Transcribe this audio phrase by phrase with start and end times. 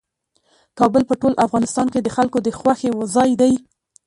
[0.79, 3.53] کابل په ټول افغانستان کې د خلکو د خوښې ځای دی.